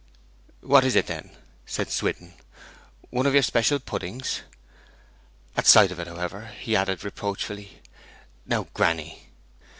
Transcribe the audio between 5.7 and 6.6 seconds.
of it, however,